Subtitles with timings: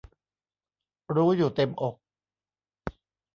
[1.15, 1.95] รู้อยู่เต็มอก